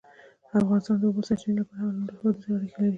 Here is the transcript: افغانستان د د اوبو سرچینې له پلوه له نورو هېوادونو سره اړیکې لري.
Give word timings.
افغانستان 0.59 0.97
د 0.97 1.01
د 1.01 1.03
اوبو 1.07 1.21
سرچینې 1.27 1.53
له 1.57 1.63
پلوه 1.67 1.89
له 1.93 1.97
نورو 2.01 2.15
هېوادونو 2.17 2.41
سره 2.43 2.55
اړیکې 2.57 2.77
لري. 2.81 2.89